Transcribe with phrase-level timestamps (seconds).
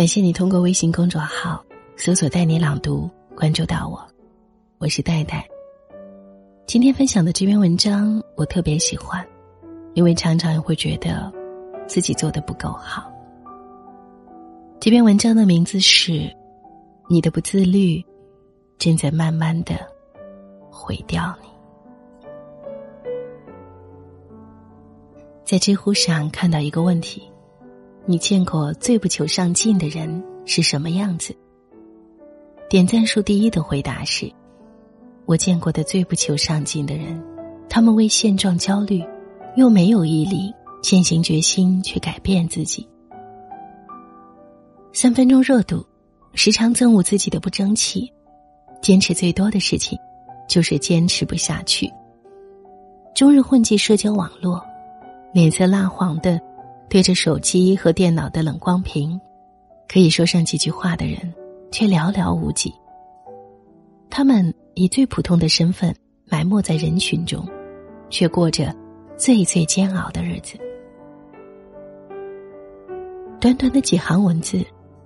[0.00, 1.62] 感谢你通过微信公众号
[1.94, 4.02] 搜索“带你朗读”关注到我，
[4.78, 5.46] 我是戴戴。
[6.66, 9.22] 今天分享的这篇文章我特别喜欢，
[9.92, 11.30] 因为常常会觉得
[11.86, 13.12] 自己做的不够好。
[14.80, 16.12] 这篇文章的名字是
[17.06, 18.02] 《你的不自律
[18.78, 19.74] 正在慢慢的
[20.70, 21.48] 毁掉你》。
[25.44, 27.29] 在知乎上看到一个问题。
[28.10, 31.32] 你见过最不求上进的人是什么样子？
[32.68, 34.28] 点赞数第一的回答是：
[35.26, 37.22] 我见过的最不求上进的人，
[37.68, 39.00] 他们为现状焦虑，
[39.54, 40.52] 又没有毅力、
[40.82, 42.84] 践行决心去改变自己。
[44.92, 45.86] 三分钟热度，
[46.34, 48.12] 时常憎恶自己的不争气，
[48.82, 49.96] 坚持最多的事情，
[50.48, 51.88] 就是坚持不下去。
[53.14, 54.60] 终日混迹社交网络，
[55.32, 56.40] 脸色蜡黄的。
[56.90, 59.18] 对着手机和电脑的冷光屏，
[59.88, 61.32] 可以说上几句话的人，
[61.70, 62.74] 却寥寥无几。
[64.10, 65.94] 他们以最普通的身份
[66.28, 67.48] 埋没在人群中，
[68.10, 68.74] 却过着
[69.16, 70.58] 最最煎熬的日子。
[73.40, 74.60] 短短的几行文字，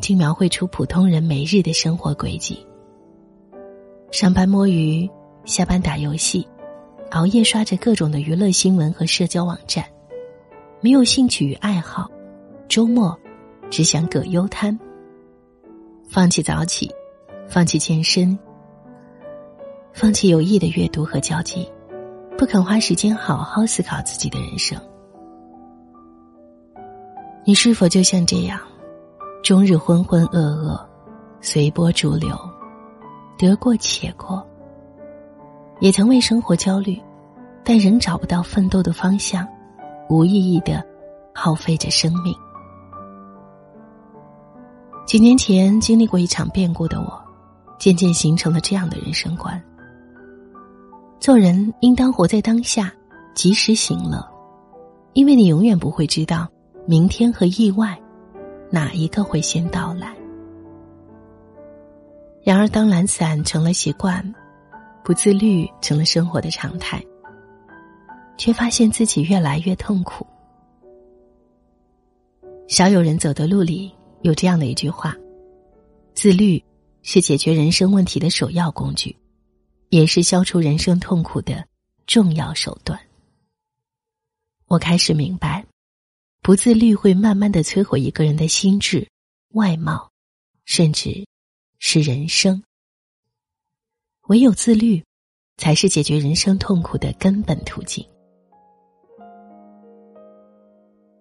[0.00, 2.58] 竟描绘出普通人每日的生活轨迹：
[4.10, 5.08] 上班摸鱼，
[5.44, 6.44] 下班打游戏，
[7.12, 9.84] 熬夜刷着各种的娱乐新闻和社交网站。
[10.80, 12.08] 没有兴趣与爱好，
[12.68, 13.18] 周末
[13.68, 14.78] 只想葛优瘫。
[16.08, 16.88] 放弃早起，
[17.48, 18.38] 放弃健身，
[19.92, 21.68] 放弃有益的阅读和交际，
[22.36, 24.80] 不肯花时间好好思考自己的人生。
[27.44, 28.60] 你是否就像这样，
[29.42, 30.80] 终日浑浑噩噩，
[31.40, 32.38] 随波逐流，
[33.36, 34.46] 得过且过？
[35.80, 37.02] 也曾为生活焦虑，
[37.64, 39.44] 但仍找不到奋斗的方向。
[40.08, 40.84] 无意义的
[41.34, 42.34] 耗费着生命。
[45.06, 47.22] 几年前经历过一场变故的我，
[47.78, 49.62] 渐渐形成了这样的人生观：
[51.18, 52.92] 做人应当活在当下，
[53.34, 54.22] 及时行乐，
[55.14, 56.46] 因为你永远不会知道
[56.86, 57.98] 明天和意外
[58.70, 60.14] 哪一个会先到来。
[62.42, 64.22] 然而，当懒散成了习惯，
[65.02, 67.02] 不自律成了生活的常态。
[68.38, 70.26] 却发现自己越来越痛苦。
[72.68, 75.14] 少有人走的路里有这样的一句话
[76.14, 76.62] ：“自律
[77.02, 79.14] 是解决人生问题的首要工具，
[79.90, 81.66] 也是消除人生痛苦的
[82.06, 82.98] 重要手段。”
[84.68, 85.64] 我开始明白，
[86.42, 89.08] 不自律会慢慢的摧毁一个人的心智、
[89.54, 90.10] 外貌，
[90.64, 91.26] 甚至
[91.78, 92.62] 是人生。
[94.28, 95.02] 唯有自律，
[95.56, 98.06] 才是解决人生痛苦的根本途径。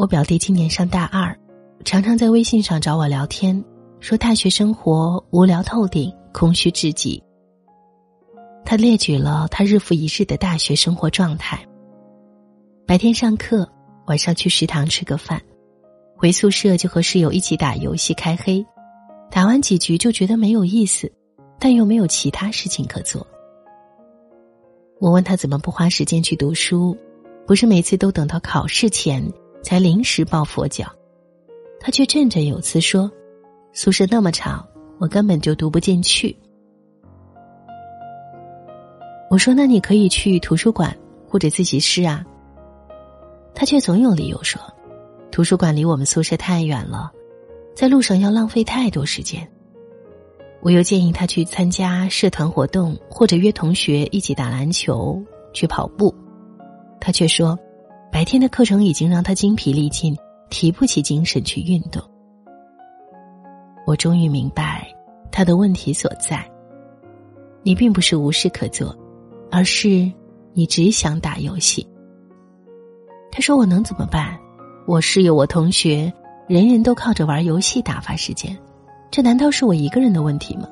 [0.00, 1.38] 我表弟今年上大二，
[1.84, 3.62] 常常在微信上找我聊天，
[4.00, 7.22] 说大学生活无聊透顶，空虚至极。
[8.64, 11.62] 他列举了他日复一日的大学生活状态：
[12.86, 13.70] 白天上课，
[14.06, 15.38] 晚上去食堂吃个饭，
[16.16, 18.64] 回宿舍就和室友一起打游戏开黑，
[19.30, 21.12] 打完几局就觉得没有意思，
[21.58, 23.26] 但又没有其他事情可做。
[24.98, 26.96] 我问他怎么不花时间去读书，
[27.46, 29.30] 不是每次都等到考试前。
[29.62, 30.86] 才临时抱佛脚，
[31.78, 33.10] 他却振振有词说
[33.72, 34.66] ：“宿舍那么吵，
[34.98, 36.36] 我根本就读不进去。”
[39.30, 40.96] 我说：“那你可以去图书馆
[41.28, 42.24] 或者自习室啊。”
[43.54, 44.60] 他却总有理由说
[45.30, 47.12] ：“图书馆离我们宿舍太远了，
[47.74, 49.46] 在路上要浪费太多时间。”
[50.62, 55.22] 我又建议他去参加社团活动，或者约同学一起打篮球、
[55.54, 56.14] 去跑步，
[57.00, 57.58] 他却说。
[58.12, 60.16] 白天的课程已经让他精疲力尽，
[60.50, 62.02] 提不起精神去运动。
[63.86, 64.86] 我终于明白
[65.30, 66.44] 他的问题所在。
[67.62, 68.96] 你并不是无事可做，
[69.50, 70.10] 而是
[70.52, 71.86] 你只想打游戏。
[73.30, 74.38] 他说：“我能怎么办？
[74.86, 76.12] 我室友、我同学，
[76.48, 78.58] 人人都靠着玩游戏打发时间，
[79.10, 80.68] 这难道是我一个人的问题吗？”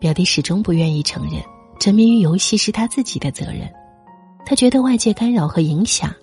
[0.00, 1.42] 表弟始终不愿意承认，
[1.80, 3.70] 沉迷于游戏是他自己的责任。
[4.48, 6.14] 他觉得外界干扰和影响，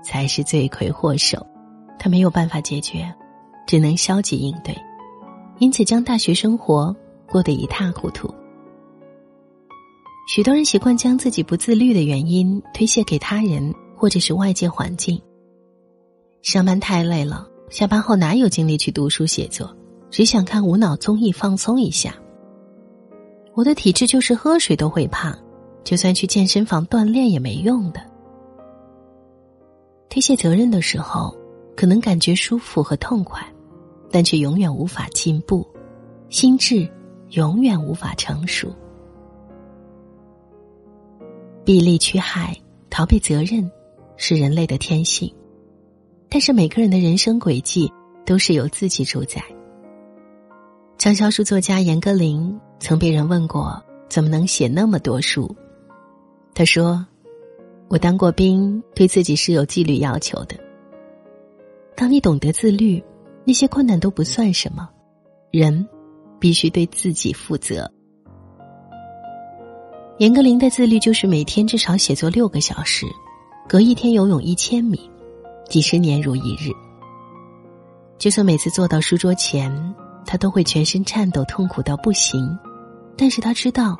[0.00, 1.44] 才是罪魁祸首，
[1.98, 3.12] 他没有办法解决，
[3.66, 4.72] 只能消极应对，
[5.58, 6.94] 因此将大学生活
[7.28, 8.32] 过得一塌糊涂。
[10.28, 15.20] 许多人习惯将自己不自律的原因推卸给他人或者是外界环境。
[16.42, 19.76] 上班太累了，下班后哪有精力去读书写作，
[20.08, 22.14] 只想看无脑综艺放松一下。
[23.54, 25.36] 我的体质就是喝水都会胖。
[25.86, 28.00] 就算去健身房锻炼也没用的。
[30.08, 31.32] 推卸责任的时候，
[31.76, 33.40] 可能感觉舒服和痛快，
[34.10, 35.64] 但却永远无法进步，
[36.28, 36.90] 心智
[37.30, 38.74] 永远无法成熟。
[41.64, 42.56] 避利驱害、
[42.90, 43.70] 逃避责任，
[44.16, 45.32] 是人类的天性，
[46.28, 47.88] 但是每个人的人生轨迹
[48.24, 49.40] 都是由自己主宰。
[50.98, 55.54] 畅销书作家严歌苓曾被人问过，怎么能写那么多书？
[56.58, 57.04] 他说
[57.86, 60.56] ：“我当过兵，对自己是有纪律要求的。
[61.94, 63.04] 当你懂得自律，
[63.44, 64.88] 那些困难都不算什么。
[65.50, 65.86] 人
[66.40, 67.92] 必须对自己负责。”
[70.16, 73.04] 严歌苓的自律就是每天至少写作六个小时，
[73.68, 74.98] 隔一天游泳一千米，
[75.68, 76.70] 几十年如一日。
[78.16, 79.94] 就算每次坐到书桌前，
[80.24, 82.58] 他都会全身颤抖、痛苦到不行，
[83.14, 83.94] 但是他知道，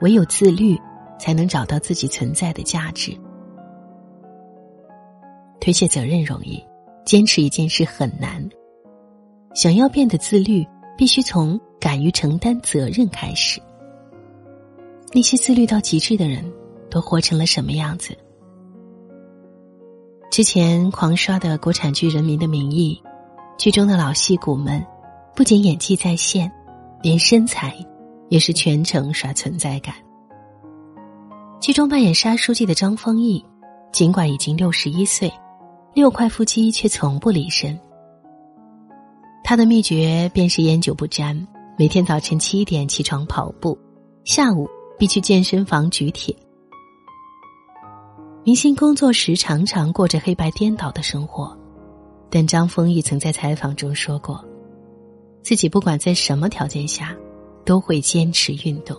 [0.00, 0.78] 唯有自律。
[1.18, 3.16] 才能找到自己存在的价值。
[5.60, 6.62] 推卸责任容易，
[7.04, 8.48] 坚持一件事很难。
[9.54, 10.66] 想要变得自律，
[10.96, 13.60] 必须从敢于承担责任开始。
[15.12, 16.44] 那些自律到极致的人，
[16.90, 18.16] 都活成了什么样子？
[20.30, 22.98] 之前狂刷的国产剧《人民的名义》，
[23.58, 24.82] 剧中的老戏骨们，
[25.36, 26.50] 不仅演技在线，
[27.02, 27.76] 连身材
[28.30, 29.94] 也是全程刷存在感。
[31.62, 33.42] 剧中扮演沙书记的张丰毅，
[33.92, 35.32] 尽管已经六十一岁，
[35.94, 37.78] 六块腹肌却从不离身。
[39.44, 41.46] 他的秘诀便是烟酒不沾，
[41.78, 43.78] 每天早晨七点起床跑步，
[44.24, 44.68] 下午
[44.98, 46.36] 必去健身房举铁。
[48.42, 51.56] 明星工作时常常过着黑白颠倒的生活，
[52.28, 54.44] 但张丰毅曾在采访中说过，
[55.44, 57.16] 自己不管在什么条件下，
[57.64, 58.96] 都会坚持运动。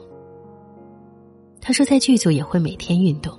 [1.65, 3.33] 他说，在剧组也会每天运动，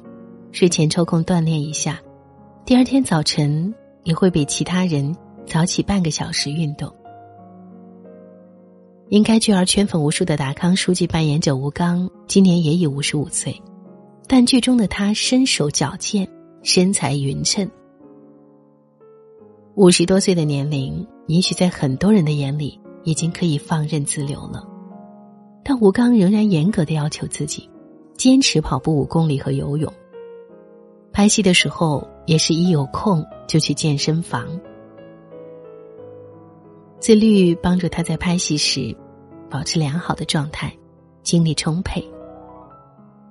[0.50, 2.00] 睡前抽空锻炼一下，
[2.65, 5.15] 第二天早晨也会比其他人
[5.47, 6.91] 早起半个小时运动。
[9.11, 13.62] 因该剧而圈粉无数的达康书记扮演者吴刚，今年也已五十五岁，
[14.27, 16.27] 但剧中的他身手矫健，
[16.62, 17.70] 身材匀称。
[19.75, 24.67] 五十多岁的年龄，也许在很多人的眼里已经可以放任自流了，
[25.62, 27.69] 但吴刚仍然严格的要求自己。
[28.25, 29.93] 坚持跑步五公里和游泳。
[31.12, 34.49] 拍戏的时候也是一有空就去健身房。
[36.99, 38.97] 自律帮助他在拍戏时
[39.50, 40.75] 保持良好的状态，
[41.23, 42.03] 精力充沛。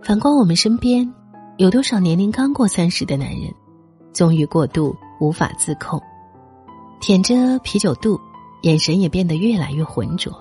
[0.04, 1.12] 反观我们身边，
[1.58, 3.52] 有多少年龄刚过三十的男人，
[4.12, 6.00] 纵欲过度无法自控，
[7.02, 8.22] 舔着啤酒肚，
[8.62, 10.32] 眼神也变得越来越浑浊。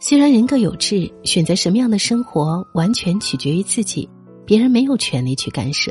[0.00, 4.08] 虽然人各有志，选择什么样的生活完全取决于自己，
[4.44, 5.90] 别人没有权利去干涉。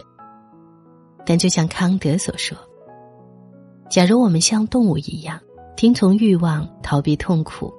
[1.25, 2.55] 但就像康德所说
[3.89, 5.39] ：“假如我们像动物一样
[5.75, 7.73] 听从欲望、逃避痛苦，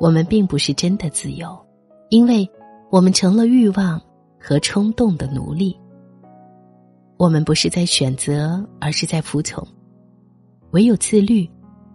[0.00, 1.54] 我们并不是真的自由，
[2.08, 2.48] 因为
[2.90, 4.00] 我们成了欲望
[4.40, 5.78] 和冲动的奴隶。
[7.18, 9.66] 我们不是在选择，而是在服从。
[10.70, 11.48] 唯有自律，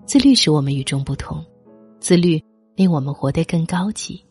[0.06, 1.44] 自律使我们与众不同，
[2.00, 2.40] 自律。”
[2.80, 4.24] 令我们活得更高级。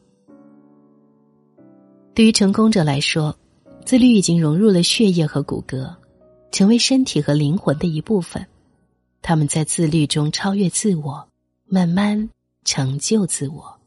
[2.15, 3.39] 对于成功者来说，
[3.85, 5.95] 自律已经融入了血液和骨骼，
[6.51, 8.49] 成为身体和灵魂的一部分。
[9.21, 11.29] 他们在自律中超越自我，
[11.67, 12.31] 慢慢
[12.65, 13.79] 成就自我。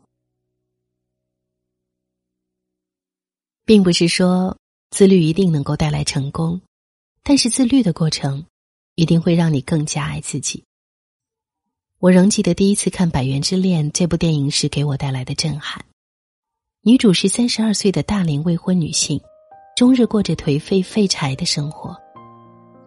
[3.66, 4.56] 并不是说
[4.92, 6.62] 自律一定能够带来成功，
[7.24, 8.46] 但是自律的过程
[8.94, 10.64] 一定会让你更加爱自己。
[12.02, 15.86] 我仍记得第一次看《百元之恋》这部电影时给我带来的震撼。
[16.82, 19.22] 女主是三十二岁的大龄未婚女性，
[19.78, 21.96] 终日过着颓废废柴的生活，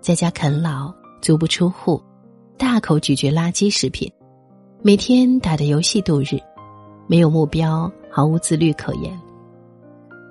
[0.01, 0.93] 在家啃老，
[1.23, 2.03] 足不出户，
[2.59, 4.11] 大口咀嚼垃圾食品，
[4.83, 6.37] 每天打着游戏度日，
[7.07, 9.17] 没有目标，毫无自律可言。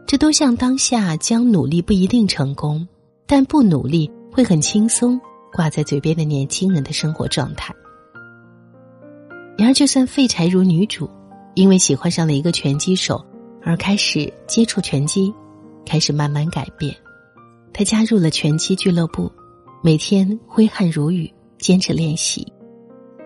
[0.05, 2.85] 这都像当下将努力不一定成功，
[3.25, 5.17] 但不努力会很轻松
[5.53, 7.73] 挂在嘴边的年轻人的生活状态。
[9.55, 11.09] 然而，就算废柴如女主，
[11.53, 13.23] 因为喜欢上了一个拳击手，
[13.61, 15.33] 而开始接触拳击，
[15.85, 16.95] 开始慢慢改变。
[17.71, 19.31] 她加入了拳击俱乐部，
[19.83, 22.51] 每天挥汗如雨，坚持练习，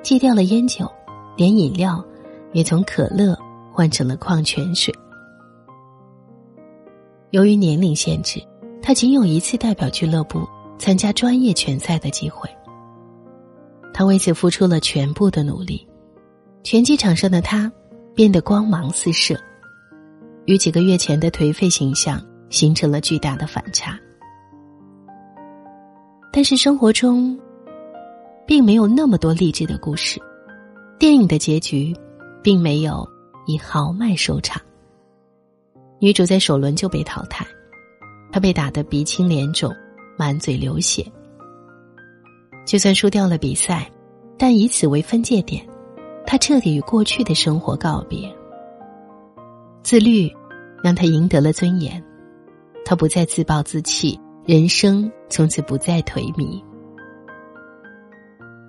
[0.04, 0.86] 戒掉了烟酒，
[1.38, 2.04] 连饮料
[2.52, 3.38] 也从可乐
[3.72, 4.94] 换成了矿泉水。
[7.32, 8.42] 由于年龄限制，
[8.82, 10.46] 她仅有一次代表俱乐部
[10.78, 12.50] 参加专业拳赛的机会。
[13.94, 15.87] 她为此付出了全部的努力。
[16.64, 17.72] 拳击场上的他
[18.14, 19.40] 变得光芒四射，
[20.46, 23.98] 与几个月前的颓废形象形成了巨大的反差。
[26.32, 27.40] 但是生活中，
[28.46, 30.22] 并没有那么多励志的故事。
[31.00, 31.96] 电影的结局，
[32.44, 33.08] 并没有
[33.46, 34.62] 以豪迈收场。
[36.00, 37.46] 女主在首轮就被淘汰，
[38.32, 39.74] 她被打得鼻青脸肿，
[40.18, 41.06] 满嘴流血。
[42.66, 43.90] 就算输掉了比赛，
[44.38, 45.66] 但以此为分界点，
[46.30, 48.30] 他彻底与过去的生活告别。
[49.82, 50.30] 自律，
[50.84, 52.04] 让他赢得了尊严，
[52.84, 56.62] 他不再自暴自弃，人生从此不再颓靡。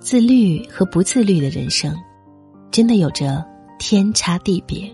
[0.01, 1.93] 自律和不自律的人生，
[2.71, 3.45] 真的有着
[3.77, 4.89] 天差地别。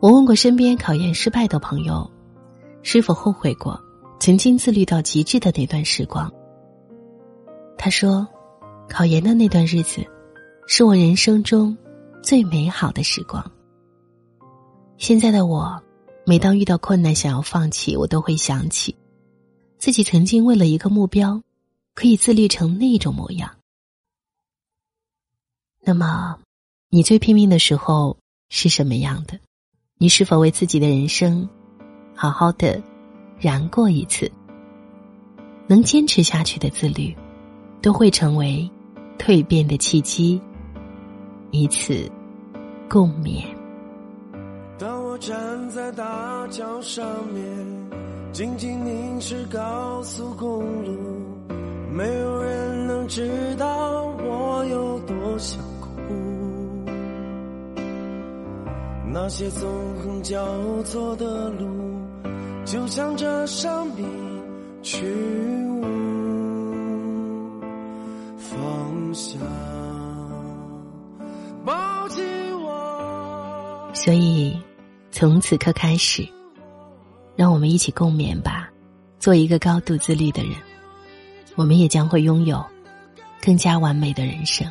[0.00, 2.08] 我问过身边考研失败的朋友，
[2.82, 3.76] 是否后悔过
[4.20, 6.32] 曾经自律到极致的那段时光。
[7.76, 8.24] 他说，
[8.88, 10.06] 考研的那段日子，
[10.66, 11.76] 是我人生中
[12.22, 13.44] 最美好的时光。
[14.96, 15.82] 现在的我，
[16.26, 18.94] 每当遇到困难想要放弃，我都会想起
[19.78, 21.42] 自己曾经为了一个目标。
[21.96, 23.48] 可以自律成那种模样。
[25.80, 26.36] 那么，
[26.90, 28.18] 你最拼命的时候
[28.48, 29.38] 是什么样的？
[29.98, 31.48] 你是否为自己的人生
[32.12, 32.82] 好好的
[33.38, 34.28] 燃过一次？
[35.68, 37.16] 能坚持下去的自律，
[37.80, 38.68] 都会成为
[39.16, 40.42] 蜕变的契机。
[41.54, 41.94] 以此
[42.90, 43.44] 共勉。
[44.76, 47.44] 当我站在大桥上面，
[48.32, 50.98] 静静凝视高速公路。
[51.92, 55.88] 没有人能知道我有多想哭。
[59.12, 59.70] 那些纵
[60.02, 60.44] 横交
[60.82, 61.68] 错的路，
[62.64, 64.04] 就向着生命
[64.82, 65.06] 去
[73.94, 74.60] 所以，
[75.10, 76.28] 从此刻开始，
[77.36, 78.68] 让我们一起共勉吧，
[79.18, 80.52] 做一个高度自律的人。
[81.54, 82.62] 我们也将会拥有
[83.40, 84.70] 更加完美的人生。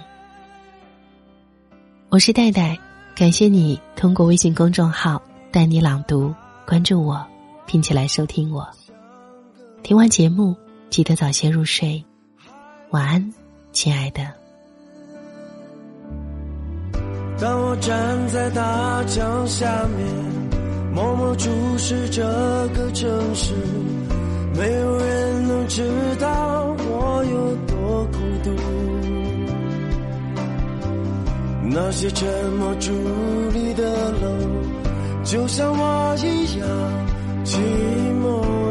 [2.10, 2.78] 我是戴戴，
[3.16, 5.20] 感谢你通过微信公众号
[5.52, 6.36] “带你朗读”
[6.68, 7.26] 关注我，
[7.66, 8.68] 并且来收听我。
[9.82, 10.56] 听完节目，
[10.90, 12.04] 记得早些入睡，
[12.92, 13.34] 晚安，
[13.72, 14.43] 亲爱的。
[17.44, 17.92] 当我站
[18.30, 19.66] 在大江下
[19.98, 20.08] 面，
[20.94, 22.24] 默默注视这
[22.74, 23.54] 个城市，
[24.56, 25.84] 没有人能知
[26.22, 27.22] 道我。
[27.26, 28.50] 有多孤独？
[31.70, 32.92] 那些沉默伫
[33.52, 33.84] 立的
[34.22, 34.28] 楼，
[35.26, 36.68] 就像我一样
[37.44, 37.58] 寂
[38.24, 38.63] 寞。